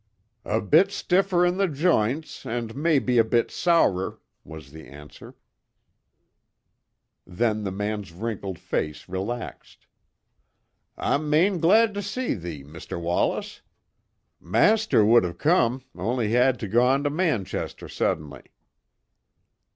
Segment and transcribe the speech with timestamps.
[0.45, 5.35] "A bit stiffer in the joints, and maybe a bit sourer," was the answer;
[7.27, 9.85] then the man's wrinkled face relaxed.
[10.97, 12.99] "I'm main glad to see thee, Mr.
[12.99, 13.61] Wallace.
[14.39, 18.41] Master wad have come, only he'd t' gan t' Manchester suddenly."